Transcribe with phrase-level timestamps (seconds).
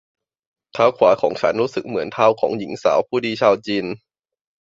[0.73, 3.85] เท้าขวาของฉันรู้สึกเหมือนเท้าของหญิงสาวผู้ดีชาวจีน